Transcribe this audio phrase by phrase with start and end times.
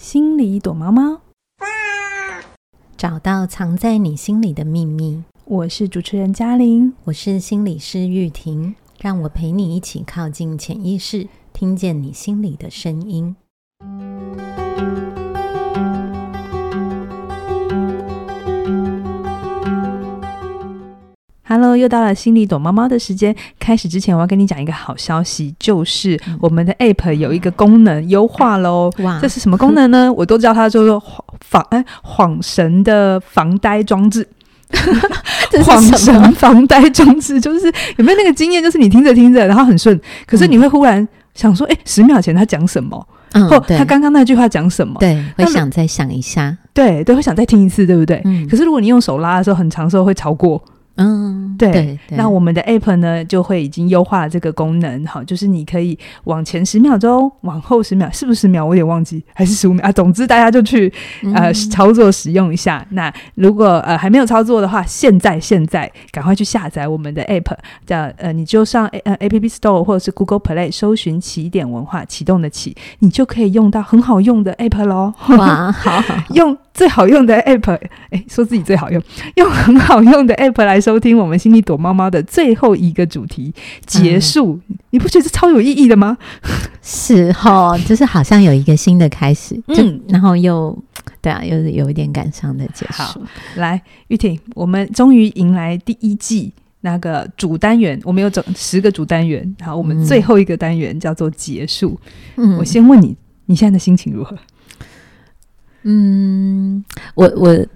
[0.00, 1.20] 心里躲猫猫，
[2.96, 5.22] 找到藏在你心里的秘密。
[5.44, 13.36] 我是主持人嘉玲，我是心理师玉婷，让我陪你一起靠近潜意识，听见你心里的声音。
[21.80, 23.34] 又到了心里躲猫猫的时间。
[23.58, 28.90] 开始之前，我要跟你讲一个好消息，就是我们的 App 有一个功能优化喽。
[28.98, 30.12] 哇，这是什么功能呢？
[30.16, 31.02] 我都叫它叫做
[31.40, 34.28] 防哎恍神的防呆装置。
[35.64, 37.66] 晃神防呆装置就是
[37.96, 38.62] 有没有那个经验？
[38.62, 43.04] 就是你听着听着，然后很顺，可是你会忽然想说，哎，十秒前他讲什么？
[43.32, 44.96] 嗯，或他刚刚那句话讲什么？
[45.00, 46.56] 对，会想再想一下。
[46.72, 48.20] 对，都会想再听一次，对不对？
[48.24, 48.46] 嗯。
[48.48, 50.62] 可是如果你用手拉的时候，很长时候会超过。
[50.96, 58.64] 嗯，对，对，对，那我们的 App 呢，就会已经优化了这个功能，好，就是你可以往前十秒钟，往后十秒，是不是十秒？
[58.64, 59.92] 我有点忘记，还是十五秒啊？
[59.92, 60.92] 总之大家就去
[61.34, 62.84] 呃操作使用一下。
[62.90, 67.54] 嗯、那如果呃还没有操作的话，现在现在赶快去下载我们的 App，
[67.86, 75.12] 叫呃你就上呃 App Store 或者是 Google Play 搜寻起点文化启动的起，你就可以用到很好用的 App 喽。
[75.28, 77.78] 哇，好，好， 用最好用的 App，
[78.10, 79.02] 哎，说自己最好用，
[79.36, 80.80] 用很好用的 App 来。
[80.80, 83.52] 收听我们心里躲猫猫的最后一个主题
[83.84, 86.16] 结束，嗯、你不觉得超有意义的吗？
[86.80, 90.76] 是哈，就是好像有一个新的开始，嗯，然后又
[91.20, 93.20] 对啊，又是有一点感伤的结束。
[93.56, 102.00] 来，玉婷，我们终于迎来第一季那个主单元，我们有整十个主单元，然后我们最后一个单元叫做结束。
[102.36, 104.34] 嗯，我先问你，你现在的心情如何？
[105.82, 106.59] 嗯，
[107.14, 107.66] 我我。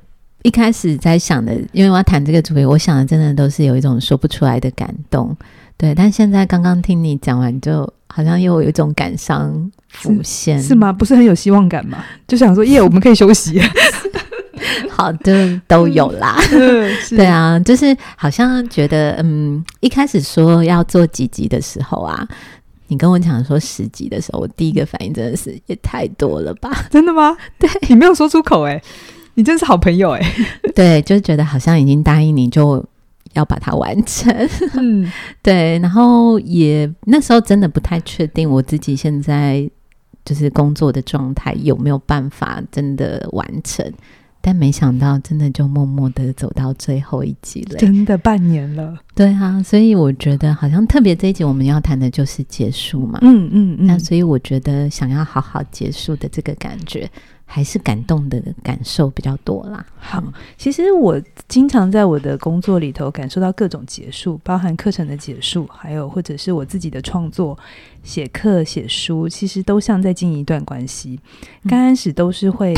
[0.46, 5.34] 一开始在想的，因为我要谈这个主题，我想的真的都是有一种说不出来的感动，
[5.78, 5.94] 对。
[5.94, 10.92] 但现在刚刚听你讲完，就好像又有一种感伤浮现是，是吗？
[10.92, 12.04] 不是很有希望感吗？
[12.28, 13.58] 就想说，耶，我们可以休息。
[14.91, 16.36] 好的，都有啦。
[17.09, 22.28] 对啊，就是好像觉得，嗯，一开始说要做几集的时候啊，
[22.88, 26.84] 你跟我讲说十集的时候，我第一个反应真的是也太多了吧？
[26.91, 27.34] 真的吗？
[27.59, 28.82] 对，你没有说出口哎、欸。
[29.34, 32.84] 你真是好朋友哎、欸， 对，就觉得好像已经答应你就
[33.33, 34.33] 要把它完成，
[34.77, 35.11] 嗯，
[35.43, 39.69] 对，然后也那时候真的不太确定我自己现在
[40.25, 43.84] 就是工作的状态有没有办法真的完成，
[44.47, 57.10] 但没想到真的就默默的走到最后一集了，真的半年了，对啊，所以我觉得好像特别这一集我们要谈的就是结束嘛，嗯嗯嗯，那所以我觉得想要好好结束的这个感觉。
[57.47, 59.84] 还是感动的感受比较多啦。
[59.99, 60.21] 好，
[60.56, 67.56] 其实我经常在我的工作里头感受到各种结束，包含课程的结束，还有或者是我自己的创作、
[68.03, 71.21] 写课、写书，其实都像在经营一段关系。
[71.69, 72.75] 刚开始都是会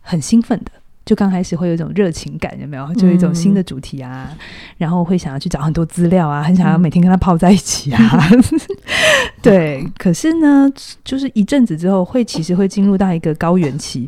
[0.00, 0.70] 很兴奋的。
[1.08, 2.94] 就刚开始会有一种热情感，有没有？
[2.96, 4.36] 就有一种新的主题啊，嗯、
[4.76, 8.28] 然后会想要去找很多资料啊，很想要每天跟他泡在一起啊。
[8.30, 8.44] 嗯、
[9.40, 10.70] 对，可是呢，
[11.02, 14.06] 就是一阵子之后，会其实会进入到一个高原期，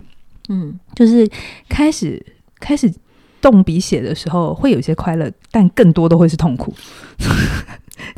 [0.50, 1.26] 嗯，就是
[1.70, 2.22] 开始
[2.58, 2.92] 开始
[3.40, 6.74] 动笔写的时候，会有一些快乐，但更多都会是痛苦。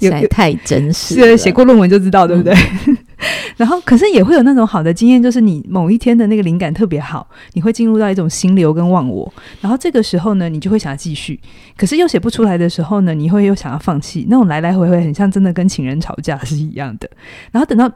[0.00, 2.52] 实在太真实， 是写过论文就知道，对不对？
[2.88, 2.96] 嗯
[3.56, 9.32] 然后，可是也会有那种好的经验，就是你某一天的那个灵感特别好，你会进入到一种心流跟忘我。
[9.60, 11.38] 然后这个时候呢，你就会想要继续，
[11.76, 14.26] 可是又写不出来的时候呢，你会又想要放弃。
[14.28, 17.08] 那种来来回回，很像真的跟情人吵架是一样的。
[17.50, 17.90] 然后等到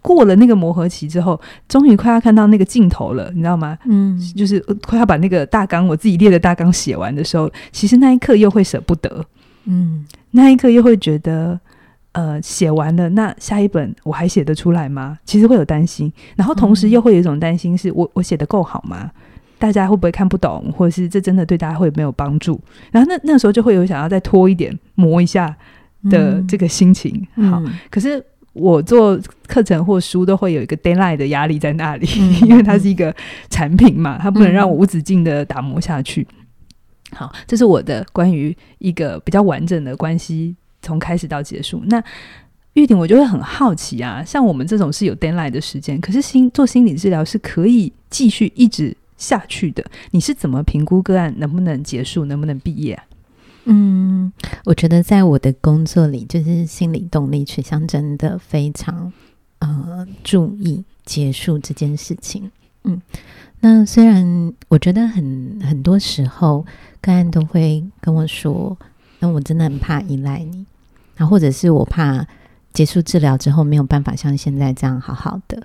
[0.00, 3.76] 过了那个磨合期之后，终于快要看到那个尽头了，你知道吗？
[3.86, 9.24] 嗯，就是快要把那个大纲，我自己列的大纲写完的时候，其实那一刻又会舍不得。
[9.64, 11.58] 嗯，那一刻又会觉得。
[12.12, 15.18] 呃，写完了，那下一本我还写得出来吗？
[15.24, 19.10] 其实会有担心，然后同时又会有一种担心，是我我写得够好吗？
[19.58, 22.60] 大家会不会看不懂，或者是这真的对大家会有没有帮助？
[22.90, 25.54] 然后那那时候就会有想要再拖一点磨一下
[26.10, 27.24] 的这个心情。
[27.36, 28.20] 嗯、好，可是
[28.54, 29.16] 我做
[29.46, 33.14] 课程或书都会有一个 deadline 的压力在那里，嗯、 因为它是一个
[33.50, 36.26] 产品嘛，它不能让我无止境的打磨下去。
[37.12, 40.56] 好，这是我的关于一个比较完整的关系。
[40.82, 42.02] 从开始到结束，那
[42.74, 44.24] 玉婷，我就会很好奇啊。
[44.24, 49.84] 像我们这种是有 deadline 的时间，可是心做心理治疗是可以继续一直下去的。
[50.12, 52.98] 你是怎么评估个案能不能结束，能不能毕业？
[53.64, 54.32] 嗯，
[54.64, 59.12] 我觉得在我的工作里，就是心理动力取向真的非常
[59.58, 62.50] 呃注意结束这件事情。
[62.84, 63.02] 嗯，
[63.60, 66.64] 那虽然我觉得很很多时候
[67.02, 68.78] 个案都会跟我说。
[69.22, 70.64] 那我真的很怕依赖你，
[71.20, 72.26] 啊，或者是我怕
[72.72, 75.62] 结束治疗之后没有办法像现在这样好好的。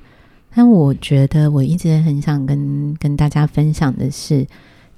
[0.54, 4.46] 但我觉得我一直很想跟跟大家分享的是，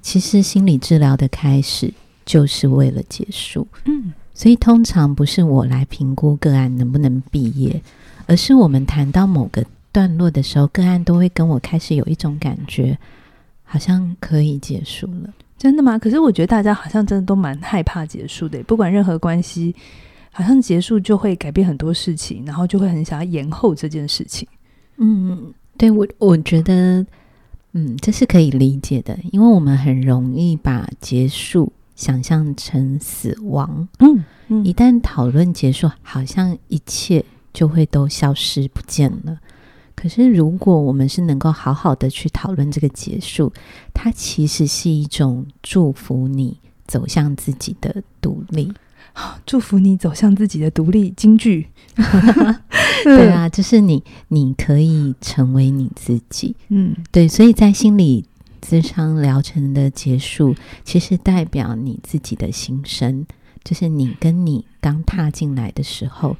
[0.02, 1.92] 其实心理治疗的开始
[2.24, 3.66] 就是为了结束。
[3.84, 7.80] 嗯，所以通常不是我来评估个案能不能毕业，
[8.26, 12.96] 而是我们谈到某个段落的时候，个案都会跟我开始有一种感觉，
[13.64, 15.30] 好像可以结束了。
[15.56, 15.98] 真的吗？
[15.98, 19.74] 可是我觉得大家好像真的都蛮害怕结束的，不管任何关系，
[20.32, 24.46] 好像结束就会改变很多事情，然后就会很想要延后这件事情。
[24.96, 27.04] 嗯，对，我我觉得，
[27.72, 33.88] 嗯，这是可以理解的，因为我们很容易把结束想象成死亡。
[34.00, 39.38] 嗯嗯，一旦讨论结束，好像一切就会都消失不见了。
[39.94, 43.52] 可是，如果我们是能够好好的去讨论这个结束，
[43.92, 48.72] 它其实是一种祝福你走向自己的独立，
[49.46, 51.12] 祝福你走向自己的独立。
[51.16, 51.68] 京剧，
[53.04, 56.54] 对啊，就是你，你可以成为你自己。
[56.68, 58.24] 嗯，对，所以在心理
[58.60, 63.26] 咨商疗程的结束，其实代表你自己的心声，
[63.64, 66.36] 就是你跟你刚踏进来的时候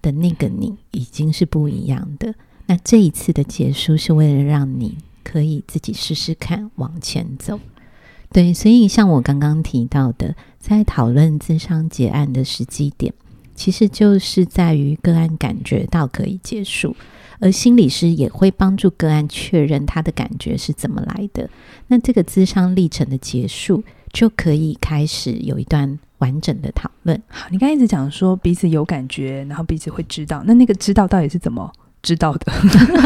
[0.00, 2.34] 的那个你，已经是不一样的。
[2.66, 7.58] 那这一次的结束是为了让你可以自己试试看往前走，
[8.30, 13.12] 对，所以像我刚刚提到的，在讨论咨商结案的时机点，
[13.52, 16.94] 其实就是在于个案感觉到可以结束，
[17.40, 21.50] 而心理师也会帮助个案确认他的感觉是怎么来的。
[21.88, 23.82] 那这个咨商历程的结束，
[24.12, 27.20] 就可以开始有一段完整的讨论。
[27.26, 31.70] 好，你刚才一直讲说彼此有感觉，然后彼此会知道，那那个知道到底是怎么？
[32.02, 32.52] 知道的，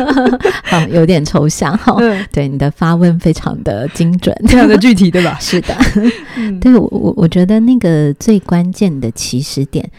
[0.64, 1.94] 好，有点抽象哈。
[2.32, 5.36] 对，你的发问非常的精准，非常的具体，对吧？
[5.40, 5.76] 是的，
[6.60, 9.90] 对我我我觉得那个最关键的起始点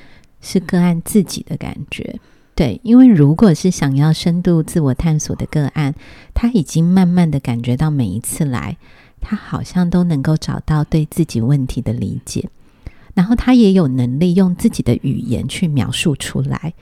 [0.42, 2.20] 是个案自己的感觉。
[2.56, 5.94] 对，因为如果是想要深度自我探索的个案，
[6.34, 8.78] 他已经慢慢的感觉到每一次来，
[9.22, 12.50] 他好像都能够找到对自己问题的理解，
[13.14, 16.74] 然后他也有能力用自己的语言去描述出来。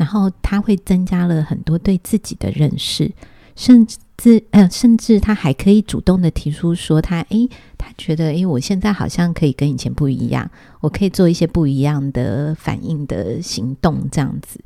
[0.00, 3.12] 然后他会增加了很多对自己的认识，
[3.54, 3.86] 甚
[4.16, 10.50] 至呃，甚至他还可以主动的提出说他，他诶，他觉得诶，我现在好像可以跟以前不一样，
[10.80, 14.58] 我可以做一些不一样的反应的行动，这样子。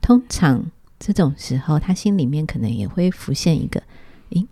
[0.00, 0.64] 通常
[0.98, 3.82] 这种时候，他心里面可能也会浮现一个，
[4.30, 4.46] 诶，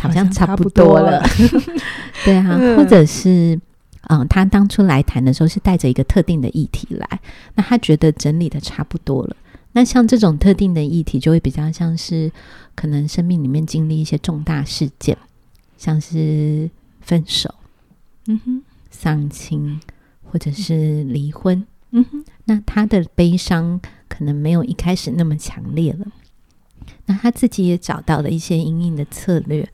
[0.00, 1.62] 好像差不多了，多了
[2.24, 3.60] 对啊，或者是
[4.08, 7.20] 嗯，他当初来谈的时候是带着一个特定的议题来，
[7.56, 9.34] 那他觉得整理的差不多了。
[9.76, 12.32] 那像这种特定的议题，就会比较像是
[12.74, 15.18] 可能生命里面经历一些重大事件，
[15.76, 16.70] 像是
[17.02, 17.54] 分手，
[18.26, 19.78] 嗯哼，丧亲，
[20.24, 22.24] 或者是离婚，嗯哼。
[22.46, 23.78] 那他的悲伤
[24.08, 26.06] 可能没有一开始那么强烈了，
[27.04, 29.68] 那他自己也找到了一些因应的策略，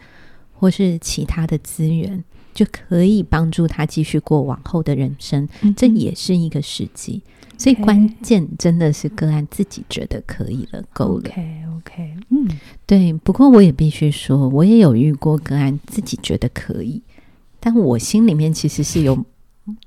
[0.53, 5.49] 或是其他的资源，就可以帮助他继续过往后的人生。
[5.61, 5.73] 嗯。
[5.77, 7.23] 这也是一个时机。
[7.63, 11.31] 所以关键真的是个案自己觉得可以了，够了。
[11.31, 12.49] OK，OK，嗯，
[12.85, 13.13] 对。
[13.13, 17.01] 不过我也必须说，我也有遇过个案自己觉得可以，
[17.61, 19.25] 但我心里面其实是有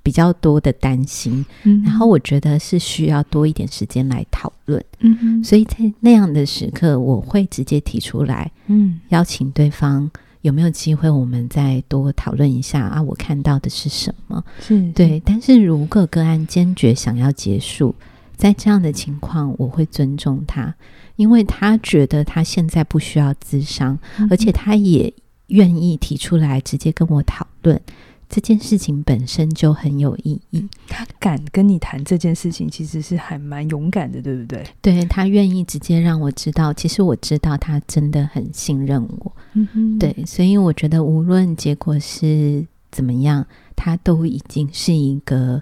[0.02, 1.46] 比较多的担心。
[1.64, 4.82] 嗯，然后我觉得是需要多一点时间来讨论。
[5.00, 10.10] 嗯哼，所以在那样的时刻，我会直接提出来，嗯，邀请对方。
[10.46, 13.02] 有没有机会我们再多讨论一下啊？
[13.02, 14.44] 我看到的是什么？
[14.62, 17.96] 是对，但是如果个案坚决想要结束，
[18.38, 20.76] 在这样的情况，我会尊重他，
[21.16, 25.12] 因为他觉得他现在不需要咨商，嗯、而且他也
[25.48, 27.82] 愿意提出来直接跟我讨论。
[28.28, 30.68] 这件事情本身就很有意义。
[30.88, 34.64] 他敢跟你谈这件事情，其实是还蛮勇敢的，对不对？
[34.82, 39.32] 对，他愿意直接让我知道，其实我知道他真的很信任我。
[39.54, 45.62] 嗯哼，对，所以我觉得无论结果是怎么样，他都已经是一个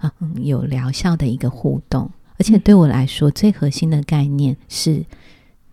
[0.00, 2.10] 嗯有疗效的一个互动。
[2.38, 5.04] 而且对我来说，最核心的概念是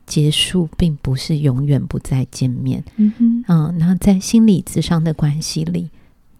[0.05, 2.83] 结束，并不是永远不再见面。
[2.97, 5.89] 嗯哼，嗯，然后在心理咨商的关系里。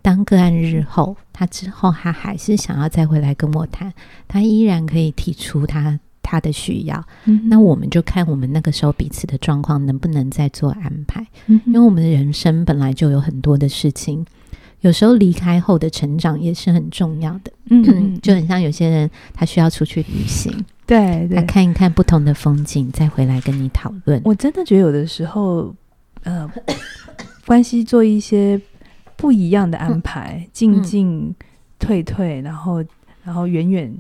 [0.02, 3.94] 当个案日后，他之后他还是想要再回来跟我谈，
[4.28, 7.04] 他依然可以提出他他的需要。
[7.26, 11.26] 嗯，那我们就看我们那个时候彼此的状况能不能再做安排。
[11.48, 14.26] 嗯，因为我们的人生本来就有很多的事情，
[14.82, 17.52] 有时候离开后的成长也是很重要的。
[17.70, 20.52] 嗯， 就很像有些人他需要出去旅行，
[20.88, 24.22] 对，对，他看一看不同的风景，再回来跟你讨论。
[24.26, 25.76] 我真的觉得有的时候，
[26.24, 26.50] 呃，
[27.46, 28.60] 关系做一些。
[29.22, 31.34] 不一样的安排，进进
[31.78, 32.84] 退退，然后
[33.24, 33.96] 然后远远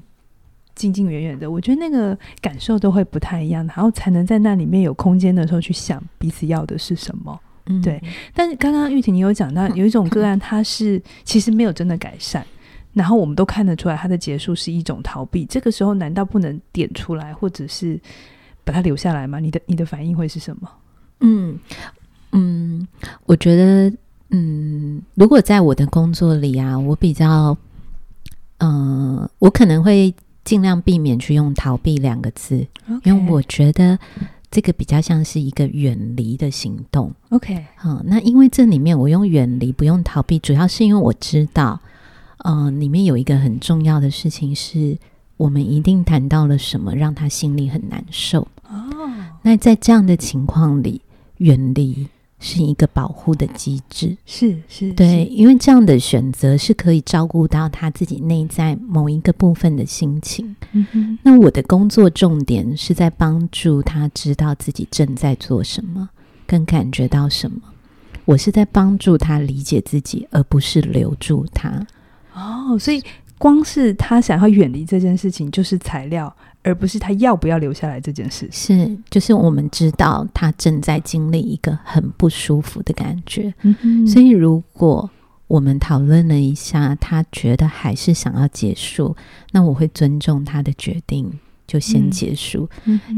[0.73, 7.39] 近近远远的，我觉得那个感受都会不太一样，然后才能在那里面有空间的时候去想彼此要的是什么。
[7.67, 8.01] 嗯，对。
[8.33, 12.43] 但是刚刚玉婷你有讲到有一种个案，它是其实没有真的改善，
[12.93, 15.45] 然后我们都看得出来，它的结束是一种逃避。
[15.45, 18.01] 这个时候难道不能点出来，或者是
[18.63, 19.39] 把它留下来吗？
[19.39, 20.67] 你的你的反应会是什么？
[21.19, 21.59] 嗯
[22.31, 22.87] 嗯，
[23.27, 23.95] 我觉得。
[24.31, 27.55] 嗯，如果在我的工作里啊，我比较，
[28.59, 30.13] 嗯、呃，我可能会
[30.45, 33.01] 尽量避免去用“逃避”两个字，Okay.
[33.03, 33.99] 因为我觉得
[34.49, 37.13] 这个比较像是一个远离的行动。
[37.29, 41.79] OK，好，那因为这里面我用远离，不用逃避，主要是因为我知道，
[42.45, 44.97] 嗯、呃，里面有一个很重要的事情是，
[45.35, 48.47] 我们一定谈到了什么，让他心里很难受。
[48.69, 49.09] 哦，oh.
[49.41, 51.01] 那在这样的情况里，
[51.37, 52.07] 远离。
[52.43, 60.55] 是一个保护的机制，是是，对，因为这样的选择是可以照顾到他自己内在某一个部分的心情。
[60.71, 66.09] 嗯哼，那我的工作重点是在帮助他知道自己正在做什么，
[66.47, 67.61] 跟感觉到什么。
[68.25, 71.85] 我是在帮助他理解自己，而不是留住他。
[72.33, 73.03] 哦，所以
[73.41, 76.31] 光是他想要远离这件事情，就是材料。
[76.63, 85.09] 而不是他要不要留下来这件事，是就是我们知道他正在经历一个很不舒服的感觉，嗯，所以如果
[85.47, 89.15] 我们讨论了一下，他觉得还是想要结束，
[89.51, 91.33] 那我会尊重他的决定，
[91.65, 92.69] 就先结束，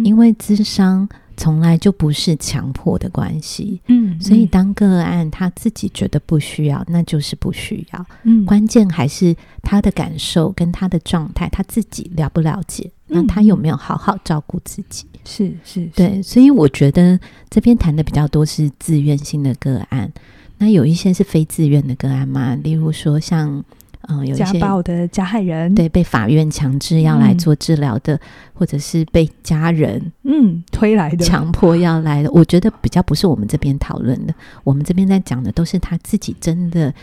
[0.06, 1.10] 因为智商。
[1.36, 15.06] 从来就不是强迫的关系，嗯，所以当个案他自己觉得不需要，那就是不需要，嗯，关键还是他的感受跟他的状态，他自己了不了解，那他有没有好好照顾自己？
[15.26, 20.12] 是是，对，所以我觉得这边谈的比较多是自愿性的个案，
[20.58, 23.64] 那有一些是非自愿的个案嘛，例如说像。
[24.10, 28.20] 嗯，有一些家暴的加害人，对，被法院强制要来做治疗的，嗯、
[28.54, 32.30] 或者是被家人嗯推来的，强迫要来的。
[32.32, 36.94] 我觉得比较不是我们这边讨论的，我们这边在讲的都是他自己真的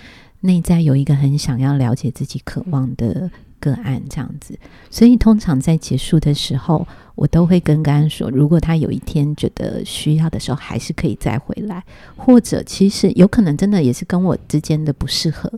[0.40, 4.58] 内在有一个很想要了解自己、渴望的个案这样子。
[4.90, 11.82] 所以通常在结束的时候，我都会跟个案说，如果他有一天觉得需要的时候，还是可以再回来，
[12.14, 15.50] 或者其实有可能真的也是跟我之间的不适合。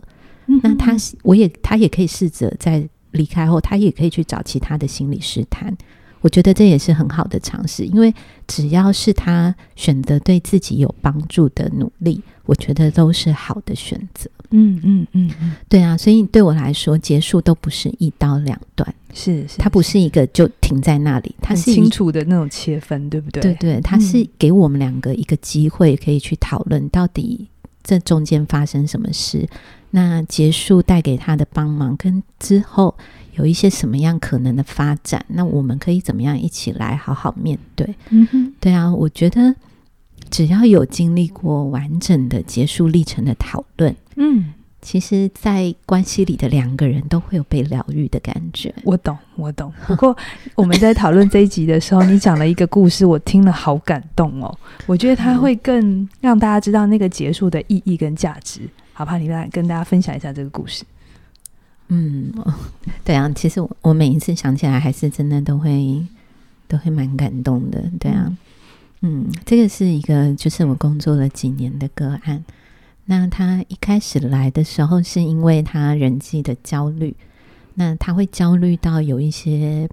[0.45, 5.75] 那他，我也，他也可以试着在离开后，他也可以去找其他的心理师谈。
[6.21, 8.13] 我觉得这也是很好的尝试，因为
[8.47, 14.29] 只要是他选择对自己有帮助的努力，我觉得都是好的选择。
[14.51, 23.41] 嗯嗯嗯嗯，对啊，所以对我来说，结束都不是一刀两断，是，是，它不是一个就停在那里，它是清楚的那种切分，对不对？
[23.41, 27.49] 对对，它是给我们两个一个机会，可以去讨论到底
[27.83, 29.45] 这中间发生什么事。
[29.95, 32.95] 那结束带给他的帮忙，跟之后
[33.35, 37.93] 有一些什么样可能的发展，那我们可以怎么样一起来好好面对？
[38.09, 39.53] 嗯哼，对啊，我觉得
[40.31, 48.73] 只要有经历过完整的结束历程的讨论，嗯，其实，在关系里的两个人都会有被疗愈的感觉。
[48.83, 49.71] 我懂，我懂。
[49.85, 50.17] 不过
[50.55, 54.57] 我们在讨论这一集的时候，你讲了一个故事，我听了好感动哦。
[54.87, 58.61] 我觉得它会更让大家知道那个结束的意义跟价值。
[58.93, 60.83] 好吧，你来跟大家分享一下这个故事。
[61.89, 62.31] 嗯，
[63.03, 66.05] 对啊，其实我我每一次想起来，还是真的都会
[66.67, 67.83] 都会蛮感动的。
[67.99, 68.35] 对啊，
[69.01, 72.43] 嗯，这个是一个就是我工作了几年的个案。
[73.05, 77.15] 那他一开始来的时候，是因为他人际的焦虑，
[77.73, 79.89] 那他会焦虑到有一些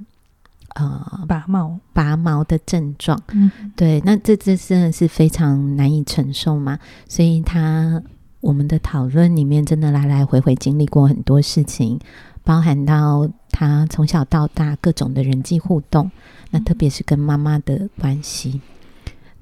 [0.74, 3.20] 呃拔毛拔毛的症状。
[3.32, 6.78] 嗯，对，那这这真的是非常难以承受嘛，
[7.08, 8.02] 所以他。
[8.40, 11.98] 我们的讨论里面，真的来来回回经历过很多事情，
[12.42, 16.10] 包含到他从小到大各种的人际互动，
[16.50, 18.60] 那特别是跟妈妈的关系。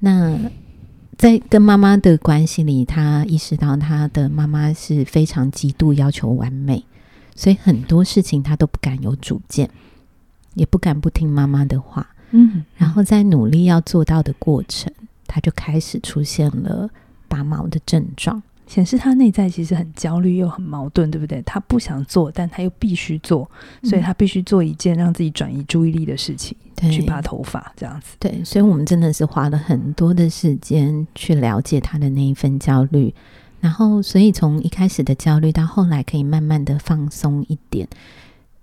[0.00, 0.38] 那
[1.17, 6.85] 在跟妈妈的关系里，他意识到他的妈妈是非常极度要求完美，
[7.35, 9.71] 所以很多事情他都不敢有主见，
[10.55, 12.07] 也不敢不听妈妈的话。
[12.31, 14.93] 嗯，然后在努力要做到的过程，
[15.26, 16.90] 他就开始出现了
[17.26, 18.43] 拔毛的症状。
[18.69, 21.41] 显示他内在其实很焦虑又很矛盾，对不对？
[21.43, 23.51] 他不想做，但他又必须做，
[23.83, 28.15] 所以他必须做一件让自己转移注意力的事情，对去拔头发这样子。
[28.19, 33.15] 对，所以我们真的是花了很多的时间去了解他的那一份焦虑，
[33.59, 37.89] 然后，所以从一开始的焦虑到后来可以慢慢的放松一点，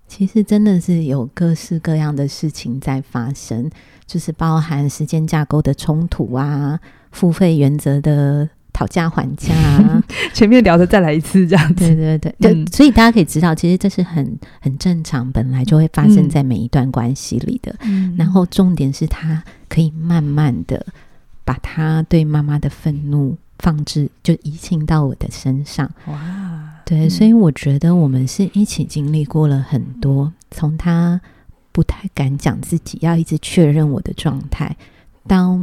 [0.07, 3.71] 其实真的是有各式各样的事情在发生，
[4.05, 6.79] 就是包含时间架构的冲突啊，
[7.11, 8.47] 付费原则的。
[8.75, 10.03] 讨价还价啊，
[10.35, 11.95] 前面聊的再来一次这样子。
[11.95, 17.73] 对对对，所以大家可以知道，其实这是很很正常，本来就会发生在每一段关系里的。
[17.83, 20.85] 嗯，然后重点是他可以慢慢的
[21.45, 25.89] 把他对妈妈的愤怒放置，就移情到我的身上。
[26.07, 31.21] 哇，对，所以我觉得我们是一起经历过了很多，从他
[31.71, 34.75] 不太敢讲自己，要一直确认我的状态，
[35.25, 35.57] 到。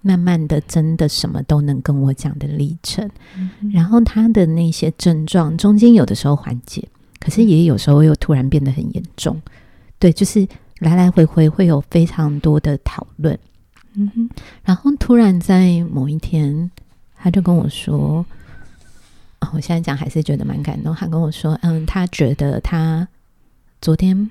[0.00, 6.88] 慢慢的，真的什么都能跟我讲的历程，嗯，然后他的那些症状中间有的时候缓解，
[7.18, 9.40] 可是也有时候又突然变得很严重。
[9.98, 10.46] 对，就是
[10.78, 13.36] 来来回回会有非常多的讨论。
[13.94, 14.30] 嗯哼，
[14.62, 16.70] 然后突然在某一天，
[17.16, 18.24] 他就跟我说
[19.40, 23.08] ：“哦，我现在讲还是觉得蛮感动。”他跟我说：“嗯，他觉得他
[23.80, 24.30] 昨天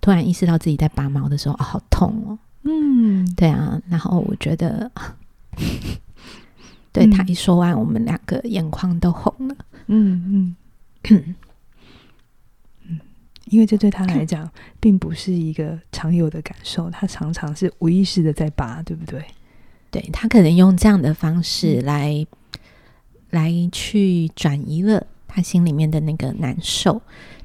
[0.00, 4.90] 突然意识到自己在拔毛的时候，哦，好痛哦。”嗯，对啊，然后我觉得，
[6.92, 9.56] 对、嗯、他一说完，我们两个眼眶都红了。
[9.86, 10.54] 嗯
[11.08, 11.34] 嗯
[12.86, 13.00] 嗯，
[13.46, 19.24] 因为这对他来讲，并不是一个常有的感受，他常常是无意识的在拔，对不对？
[19.90, 22.14] 对，他可能用这样的方式来、
[22.52, 22.60] 嗯、
[23.30, 27.00] 来去转移了他心里面的那个难受。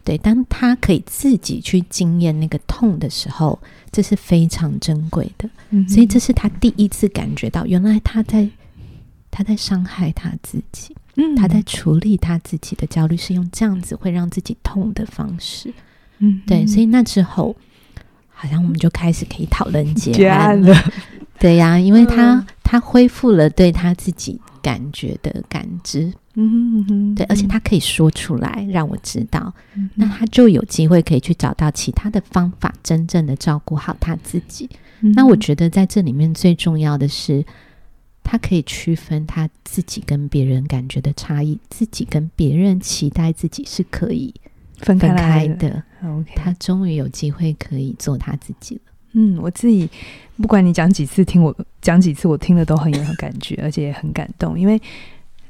[0.05, 3.59] 对，当他可以自己去经验那个痛的时候，
[3.91, 5.49] 这是非常珍贵的。
[5.71, 8.47] 嗯，所以这是他第一次感觉到，原来他在
[9.31, 10.95] 他在伤害他自己。
[11.17, 15.73] 嗯，他在处理他自己的焦虑，是用这样子会让自己痛的方式。
[16.19, 17.55] 嗯，对，所以那之后，
[18.29, 20.75] 好像我们就开始可以讨论结案了。
[21.39, 26.11] 对呀，因为他、嗯、他恢复了对他自己感觉的感知。
[26.33, 34.67] 嗯哼嗯哼，对，而且他可以说出来让我知道，嗯，那他就有机会可以去找到其他的方法，真正的照顾好他自己。
[35.01, 35.11] 嗯。
[35.11, 37.45] 那我觉得在这里面最重要的是，
[38.23, 44.33] 他可以区分他自己跟别人感觉的差异，自己跟别人期待自己是可以
[44.79, 45.15] 分开的。
[45.15, 48.81] 分开的 OK，他终于有机会可以做他自己了。
[49.15, 49.89] 嗯，我自己
[50.37, 54.79] 不管你讲几次，听我讲几次，我听了都很有 感觉，而且也很感动，因为。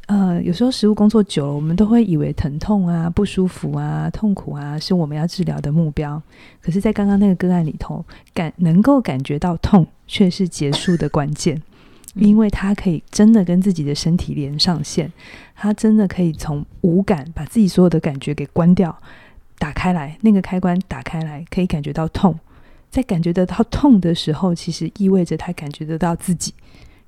[0.08, 6.21] 呃，有时候食物工作久了，我们都会以为疼痛啊、不舒服啊、痛苦啊是我们要治疗的目标。
[6.62, 11.60] 可是，在刚刚那个个案里头，感能够感觉到痛，却是结束的关键，
[12.13, 15.12] 因为他可以真的跟自己的身体连上线，
[15.56, 18.95] 他真的可以从无感把自己所有的感觉给关掉，
[19.58, 22.38] 打开来，那个开关打开来，可以感觉到痛。
[22.95, 26.53] 在感觉得到痛的时候，其实意味着他感觉得到自己，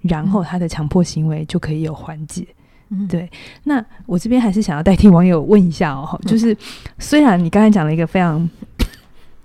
[0.02, 2.45] 然后他的强迫行为就可以有缓解。
[2.89, 3.32] 嗯，对。
[3.63, 6.56] 那我这边还是想要代替网友问一下哦，就是
[7.00, 8.50] 虽然你刚才讲了一个非常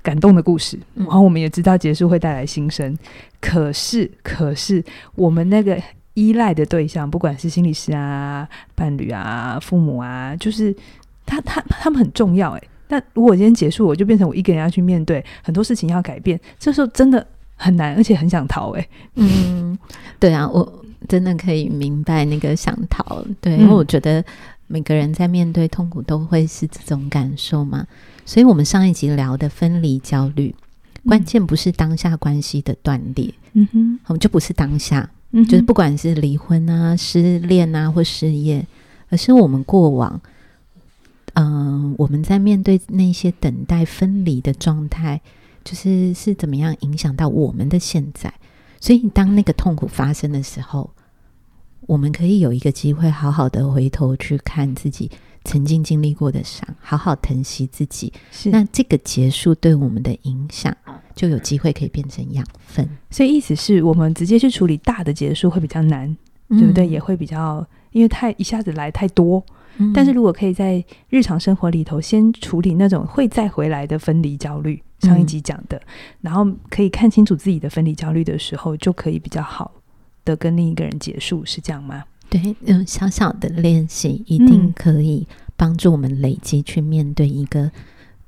[0.03, 2.99] 感动的故事，然后我们也知道结束会带来新生，
[3.41, 5.81] 可是，可是我们那个
[6.15, 10.75] 依赖的对象，不管是心理师啊、伴侣啊、父母啊，就是
[11.25, 12.69] 他他他们很重要诶。
[12.93, 17.27] 那如果今天结束，我就变成我一个人要去面对很多事情要改变，这时候真的
[17.57, 18.89] 很难，而且很想逃诶。
[19.15, 19.79] 嗯，
[20.21, 20.81] 对啊，我。
[21.09, 24.25] 真的可以明白那个想逃，对，因为我觉得
[24.69, 27.85] 每个人在面对痛苦都会是这种感受嘛。
[28.25, 30.55] 所以，我们上一集聊的分离焦虑，
[31.05, 38.65] 关键不是当下关系的断裂，嗯哼，我们就不是当下，嗯，就是不管是离婚啊、失恋啊或失业，
[39.11, 40.21] 而是我们过往，
[41.35, 45.21] 嗯、呃，我们在面对那些等待分离的状态，
[45.65, 48.33] 就是是怎么样影响到我们的现在。
[48.81, 50.91] 所以，当那个痛苦发生的时候，
[51.87, 55.11] 我们可以有一个机会，好好的回头去看自己
[55.45, 58.13] 曾经经历过的伤，好好疼惜自己。
[58.31, 60.77] 是，那这个结束对我们的影响，
[61.15, 62.89] 就有机会可以变成养分。
[63.11, 66.09] 所以，意思是我们直接去处理大的结束会比较难，
[66.49, 66.87] 嗯、对不对？
[66.87, 69.45] 也会比较，因为太一下子来太多。
[69.79, 74.83] 嗯、但是如果可以在日常生活里头先处理那种会再回来的分离焦虑。
[75.01, 75.83] 上一集讲的、嗯，
[76.21, 79.73] 然后可以看清楚自己的分离焦虑的时候，就可以比较好
[80.25, 82.05] 的跟另一个人结束，是这样吗？
[82.31, 87.69] 对，嗯，小小的练习一定可以帮助我们累积去面对一个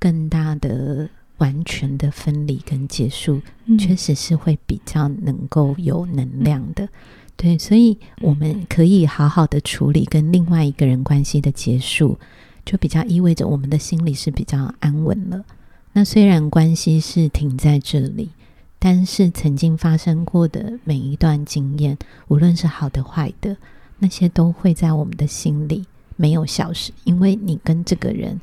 [0.01, 6.89] 更大的、完全的分离跟结束，嗯、确实是会比较能够有能量的。
[7.37, 12.19] 对，所以我们可以好好的处理跟另外一个人关系的结束，
[12.65, 15.45] 就比较意味着我们的心里是比较安稳了。
[15.93, 18.31] 那虽然关系是停在这里，
[18.79, 23.57] 但是曾经发生过的每一段经验，无论是好的坏的，
[23.99, 25.85] 那些都会在我们的心里
[26.17, 28.41] 没有消失，因为你跟这个人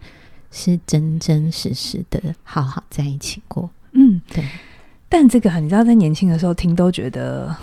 [0.51, 3.69] 是真真实实的好好在一起过。
[3.93, 4.43] 嗯，对。
[5.10, 7.54] 但这个你知道，在年轻的时候听都觉得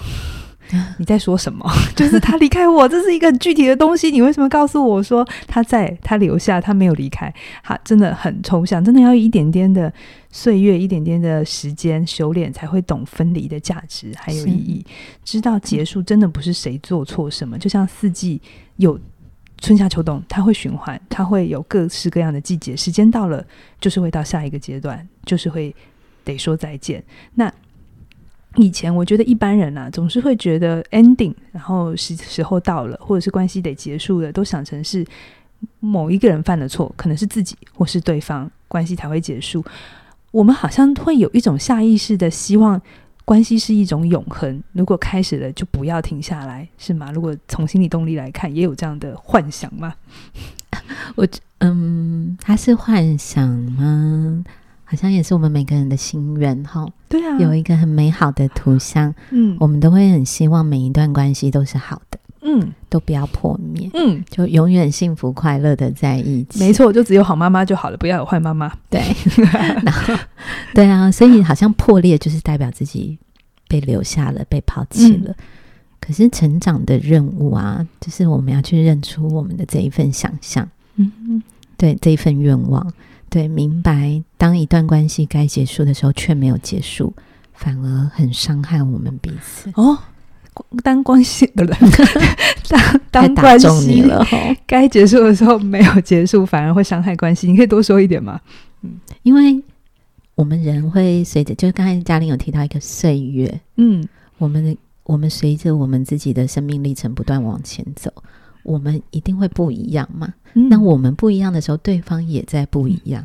[0.98, 1.64] 你在说什么？
[1.96, 4.10] 就是他离开我，这是一个很具体的东西。
[4.10, 7.32] 你为什么告诉我说他在，他留下，他没有离开？
[7.62, 9.92] 他真的很抽象，真的要一点点的
[10.30, 14.84] 岁月，一点点的时间修炼，才会懂分离的价值还有意义。
[15.24, 18.40] 知道结束真的不是谁做错什么，就像四季
[18.76, 18.98] 有
[19.58, 22.76] 春夏秋冬，它会循环，它会有各式各样的季节。
[22.76, 23.44] 时间到了，
[23.80, 25.74] 就是会到下一个阶段，就是会
[26.24, 27.02] 得说再见。
[27.34, 27.52] 那。
[28.58, 35.06] 以前我觉得一般人啊，总是会觉得 ending，然后时时候到了，或者是关系得结束了，都想成是
[35.80, 39.64] 某一个人犯了错，可能是自己或是对方，关系才会结束。
[40.30, 42.80] 我们好像会有一种下意识的希望，
[43.24, 47.10] 关系是一种永恒，如果开始了就不要停下来，是吗？
[47.12, 49.94] 如果从心理动力来看，也有这样的幻想吗？
[51.16, 51.26] 我
[51.60, 54.44] 嗯，他是幻想吗？
[54.90, 66.58] 好像也是我们每个人的心愿哈，对啊，有一个很美好的图像，嗯，我们都会很希望每一段关系都是好的，嗯，都不要破灭，嗯，就永远幸福快乐的在一起。
[66.58, 68.72] 没错，就只有好妈妈就好了，不要有坏妈妈。
[68.88, 69.02] 对，
[69.84, 70.14] 然后
[70.72, 73.18] 对啊，所以好像破裂就是代表自己
[73.68, 75.30] 被留下了，被抛弃了。
[75.32, 75.34] 嗯，
[76.00, 81.42] 可是成长的任务啊，就是我们要去认出我们的这一份想象，嗯嗯，
[81.76, 82.90] 对，这一份愿望。
[83.30, 84.22] 对，明白。
[84.36, 87.12] 当一段关系该结束的时候，却没有结束，
[87.54, 89.70] 反而很伤害我们彼此。
[89.74, 89.98] 哦，
[90.82, 91.76] 当关系的人，
[92.68, 94.02] 当 当关系
[94.66, 97.50] 该结束的时候没有结束，反而会伤害关系。
[97.50, 98.40] 你可以多说一点吗？
[98.82, 99.62] 嗯，因为
[100.34, 104.06] 我们人会随着，就是刚才嘉玲有提到一个岁月，嗯，
[104.38, 108.12] 我们我们随着我们自己的生命历程不断往前走。
[108.68, 110.34] 我们一定会不一样嘛？
[110.52, 113.24] 嗯、那我们不一样的时候，对方也在不一样。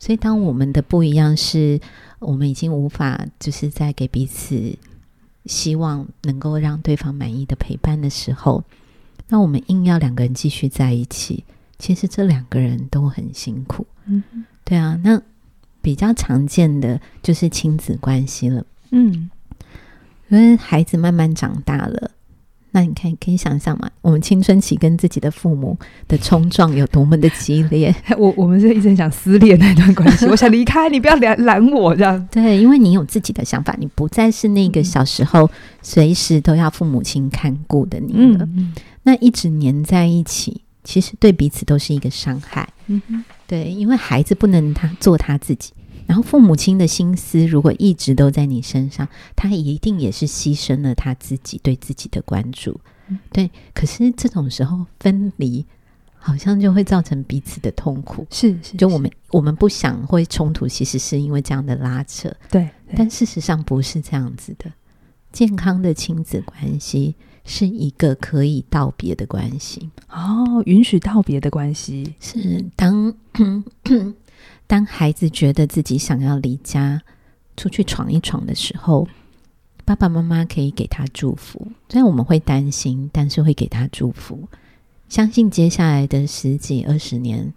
[0.00, 1.80] 所以，当我们的不一样是
[2.18, 4.76] 我们已经无法，就是在给彼此
[5.46, 8.64] 希望能够让对方满意的陪伴的时候，
[9.28, 11.44] 那我们硬要两个人继续在一起，
[11.78, 13.86] 其实这两个人都很辛苦。
[14.06, 14.24] 嗯，
[14.64, 14.98] 对啊。
[15.04, 15.22] 那
[15.80, 18.66] 比较常见的就是亲子关系了。
[18.90, 19.30] 嗯，
[20.28, 22.10] 因为孩子慢慢长大了。
[22.74, 23.88] 那你看，可以想象嘛？
[24.00, 27.94] 我们青春期跟自己的父母的冲撞有多么的激烈？
[28.18, 32.28] 我我们是一直想撕裂那段关系，我想离开，你不要拦拦我这样。
[32.30, 35.48] 对，因为你有自己的想法，你不再是那个小时候
[35.82, 38.48] 随时都要父母亲看顾的你了。
[38.56, 42.66] 嗯、那一直黏在一起，其实对彼此都是一个伤害。
[42.86, 45.72] 嗯哼，对，因为孩子不能他做他自己。
[46.12, 53.50] 然后父母亲的心思如果一直都在你身上，他一定也是牺牲了他自己对自己的关注，嗯、对。
[53.72, 55.64] 可是这种时候分离，
[56.18, 58.26] 好像就会造成彼此的痛苦。
[58.30, 62.28] 是是，就我们我们不想会冲突，其实是因为这样的拉扯。
[62.50, 64.70] 对，对，但事实上不是这样子的。
[65.32, 67.14] 健康的亲子关系
[67.46, 69.88] 是一个可以道别的关系。
[70.10, 73.14] 哦，允许道别的关系是当。
[74.72, 77.02] 当孩子觉得自己想要离家
[77.58, 79.06] 出去闯一闯的时候，
[79.84, 81.60] 爸爸妈妈可以给他祝福。
[81.90, 84.48] 虽然我们会担心，但是会给他祝福。
[85.10, 87.52] 相信接下来的十几二十年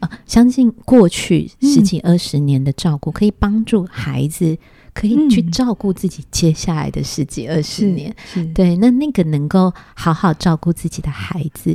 [0.00, 4.58] 啊，相信过去十几二十年的照顾，可以帮助孩子
[4.92, 8.14] 可以去照顾自己接下来的十几二十年。
[8.54, 11.74] 对，那那个能够好好照顾自己的孩子。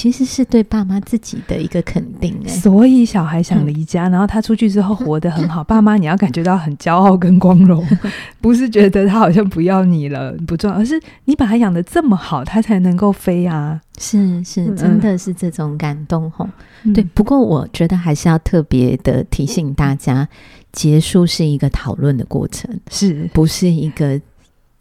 [0.00, 7.86] 其实是对爸妈自己的一个肯定，欸，所以小孩想离家，嗯、然后他出去之后活得很好，嗯、 爸妈你要感觉到很骄傲跟光荣，
[8.40, 13.78] 不是觉得他好像不要你了不重要，而是你把他养得这么好，他才能够飞啊！
[13.98, 16.48] 是是，真的是这种感动吼。
[16.84, 20.26] 嗯、对，不过我觉得还是要特别的提醒大家，
[20.72, 24.16] 结束是一个讨论的过程，是不是一个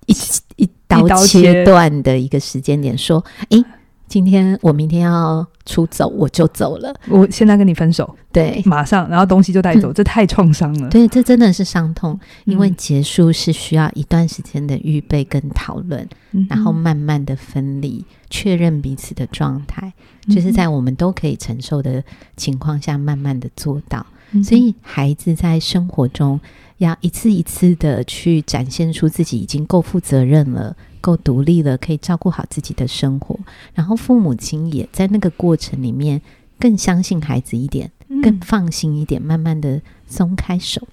[0.06, 0.16] 一
[0.56, 2.98] 一刀切断的一个时间点？
[2.98, 3.62] 说，诶。
[4.10, 6.94] 今天我明天要出走，我就走了。
[7.08, 10.90] 我现在跟你分手，对，马上，然后东西就带走，嗯、这太创伤了。
[10.90, 19.94] 对，这真的是伤痛，因为结束是需要一段时间的预备跟讨论，嗯、然后慢慢的分离，确认彼此的状态，
[20.28, 22.04] 嗯、就是在我们都可以承受的
[22.36, 24.04] 情况下，慢慢的做到。
[24.32, 26.40] 嗯、所以，孩子在生活中
[26.78, 30.76] 要一次一次的去展现出自己已经够负责任了。
[31.02, 33.40] 够独立了，可以照顾好自己的生活，
[33.74, 36.22] 然后父母亲也在那个过程里面
[36.60, 40.86] 更相信孩子一点，嗯、更放心一点，慢慢的松开手，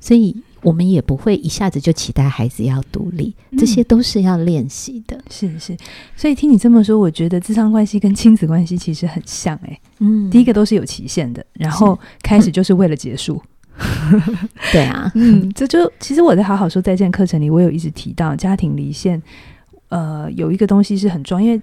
[0.00, 0.34] 所以
[0.64, 5.16] 我们也不会一下子就期待孩子要独立，嗯、这些都是要练习的。
[5.30, 5.76] 是是，
[6.16, 9.80] 所以听你这么说，我觉得智商关系跟亲子关系其实很像诶。
[10.00, 13.40] 嗯，第一个都是有期限的，然后开始就是为了结束。
[14.72, 19.20] 对啊，嗯，这就其实我在好好说再见课程里，我有一直提到家庭离线，
[19.88, 21.60] 呃，有一个东西是很重要，因为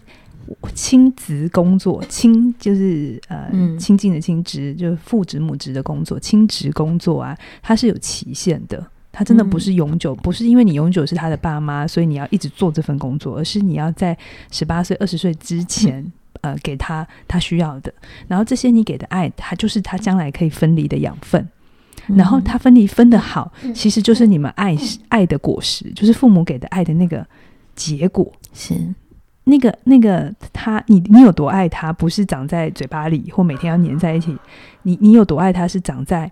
[0.73, 8.85] 亲职工作，亲就是呃亲近的亲职，就是父职母职的工作，亲职工作啊，它是有期限的。
[9.13, 14.17] 他真的不是永久，不是因为你永久是他的爸妈，所以你要一直做这份工作，而是你要在
[14.51, 17.93] 十八岁、二十岁之前，呃，给他他需要的。
[18.29, 21.45] 然后这些你给的爱，他就是他将来可以分离的养分。
[22.07, 24.77] 然后他分离分得好，其实就是你们爱
[25.09, 27.27] 爱的果实，就是父母给的爱的那个
[27.75, 28.31] 结果。
[28.53, 28.73] 是
[29.43, 34.37] 那个那个他，你你有多爱他，不是长在嘴巴里或每天要黏在一起，
[34.83, 36.31] 你你有多爱他，是长在。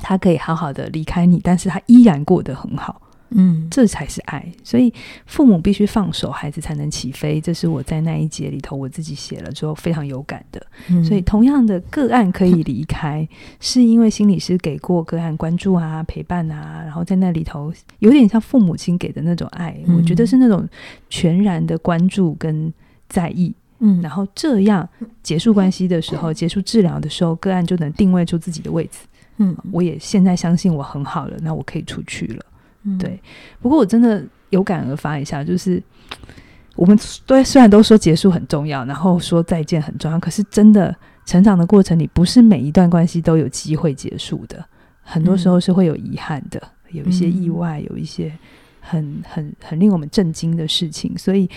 [0.00, 4.44] 他可以好好的离开你，但是他依然过得很好，嗯，这才是爱。
[4.64, 4.92] 所以
[5.26, 7.40] 父母必须放手，孩子才能起飞。
[7.40, 10.64] 这是我在那一节里头我自己写了之后非常有感的。
[10.88, 13.26] 嗯、所以同样的个案可以离开，
[13.60, 20.66] 是因为心理师给过个案关注啊、陪伴啊，然后在那里头有点像父母亲给的那种爱，嗯、我觉得是那种
[21.10, 22.72] 全然的关注跟
[23.08, 23.54] 在意。
[23.80, 24.88] 嗯，然后这样
[25.22, 28.98] 结束关系的时候，结束治疗的时候，个案就能定位出自己的位置。
[29.36, 32.44] 嗯，我也现在相信我很好了，那我可以出去了。
[32.84, 33.20] 嗯、对，
[33.60, 35.82] 不过我真的有感而发一下，就是
[36.76, 40.94] 我们对虽然都说结束很重要，然后说再见很重要，可是真的
[41.26, 44.64] 成长的过程里，不是每一段关系都有机会结束的，
[45.02, 48.32] 很多时候是会有遗憾的，有一些意外，有一些
[48.80, 51.48] 很很很令我们震惊的事情，所以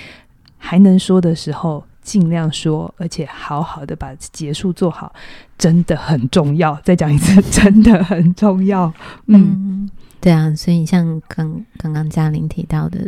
[0.58, 1.84] 还能说的时候。
[2.04, 5.14] 尽量说，而且好好的把结束做好，
[5.56, 6.76] 真的很重要。
[6.84, 8.92] 再讲一次，真的很重要。
[9.28, 9.90] 嗯，嗯，
[10.22, 13.00] 对啊，所以像刚刚刚嘉玲提到的，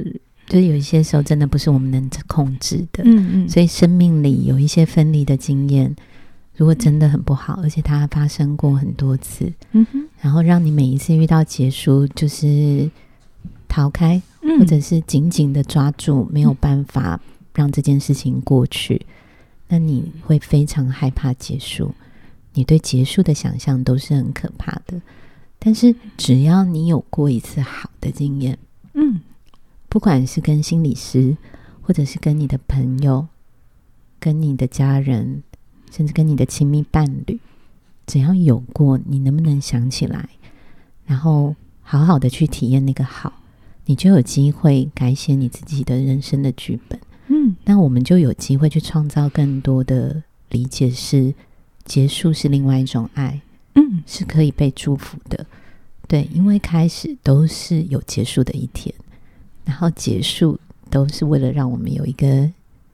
[0.48, 3.04] 就是有一些时候真的不是我们能控制的。
[3.06, 5.96] 嗯嗯，所以生命里有一些分离的经验，
[6.58, 12.90] 如果真的很不好，而且它发生过很多次，嗯哼，然后让你每一次遇到结束，就是
[13.70, 17.22] 逃开，嗯、或者是紧紧的抓住，没有办法。
[17.56, 19.06] 让这件事情过去，
[19.68, 21.94] 那你会非常害怕结束。
[22.56, 25.00] 你对结束的想象都是很可怕的。
[25.66, 28.60] 但是只要你有过一次好的经验，
[28.96, 29.22] 嗯，
[29.88, 31.38] 不管是跟心理师，
[31.82, 33.28] 或者是跟你的朋友、
[34.20, 35.42] 跟你的家人，
[35.90, 37.40] 甚至跟你的亲密伴侣，
[38.06, 40.28] 只要有过，你能不能想起来，
[41.06, 43.32] 然后好好的去体验那个好，
[43.86, 47.00] 你就有机会改写你自己的人生的剧本。
[47.28, 51.34] 嗯，那我们就有机会去创造更多的理解，是
[51.86, 53.40] 结束是另外一种爱，
[53.76, 55.46] 嗯，是可以被祝福的，
[56.08, 58.94] 对，因为开始都是有结束的一天，
[59.66, 60.60] 然后结束
[60.90, 62.50] 都是为了让我们有一个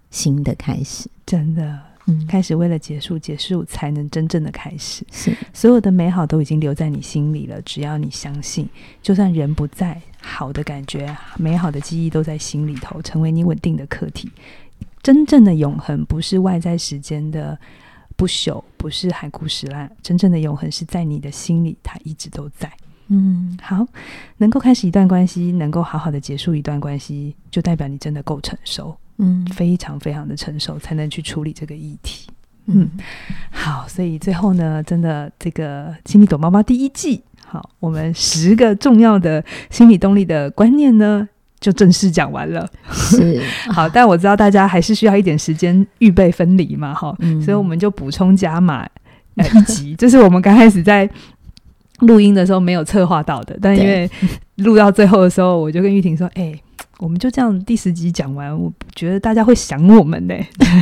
[0.10, 8.68] 新的开始，真的，嗯，开始为了结束，结束才能真正的开始，是所有的美好都已经留在你心里了，只要你相信，
[9.02, 10.02] 就算人不在。
[10.22, 14.30] 好的感觉，美好的记忆都在心里头，成为你稳定的课题。
[15.02, 17.58] 真正的永恒不是外在时间的
[18.20, 19.90] 不朽，不是海枯石烂。
[20.04, 22.70] 真正的永恒是在你的心里，它一直都在。
[23.08, 23.88] 嗯，好，
[24.40, 28.94] 能够开始一段关系，能够好好的结束一段关系，就代表你真的够成熟。
[29.20, 32.30] 嗯，非常非常的成熟，才能去处理这个议题。
[32.66, 32.90] 嗯，
[33.52, 37.24] 好，所以最后呢，真的这个《亲密躲猫猫》第一季。
[37.46, 42.68] 好，我们十个重要的心理动力的观念呢，就正式讲完了。
[42.92, 43.42] 是
[43.72, 48.88] 好，但我知道大家还是需要一点时间预备分离嘛，哈、嗯，所以我们就补充加码
[49.36, 51.10] 呃一集， 这是我们刚开始在
[52.00, 54.10] 录音的时候没有策划到的，但因为
[54.56, 56.64] 录到最后的时候，我就跟玉婷说，哎、欸。
[57.00, 60.36] 我们就这样第十集讲完，我觉得大家会想我们呢，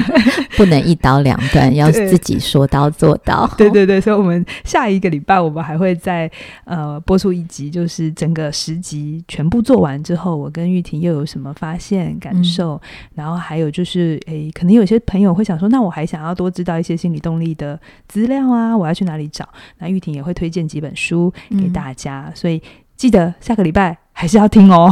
[0.57, 3.47] 不能一刀两断，要自己说到做到。
[3.57, 6.29] 对对对，所以我们下一个礼拜我们还会再
[6.65, 12.81] 呃播出一集，就是整个十集全部做完之后，我跟玉婷又有什么发现感受，嗯、
[13.15, 19.47] 然后还有就是诶，可能有些朋友会想说，那我还想要多知道一些心理动力的资料啊，我要去哪里找？
[19.77, 22.59] 那玉婷也会推荐几本书给大家，嗯、所以
[22.95, 23.95] 记得下个礼拜。
[24.19, 24.91] 还是要听哦，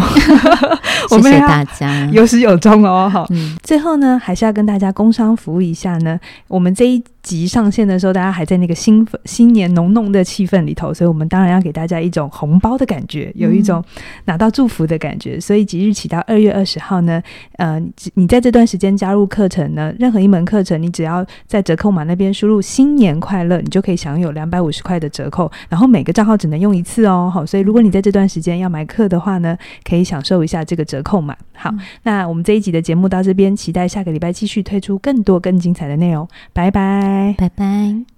[1.10, 3.10] 谢谢大家，有始有终哦。
[3.12, 6.20] 好，嗯、最后呢，还是要跟大家工商服务一下呢。
[6.48, 13.84] 我们这一集上线的时候，大家还在那个新新年浓浓的气氛里头，所以我们当然要给大家一种红包的感觉，有一种
[14.26, 15.38] 拿到祝福的感觉。
[15.38, 17.20] 嗯、所以即日起到二月二十号呢，
[17.58, 17.82] 呃，
[18.14, 25.52] 你在这段时间加入课程呢，任何一门课程，你只要在折扣码那边输入“新年快乐”，你就可以享有两百五十块的折扣。
[25.68, 27.32] 然后每个账号只能用一次哦。
[27.34, 31.36] 好，所以如果你在这段时间要买课的，的话呢，可以享受一下这个折扣码。
[31.54, 36.28] 好，嗯、那我们这一集的节目到这边，期待下个礼拜继续推出更多更精彩的内容。
[36.51, 38.14] 拜拜，拜拜。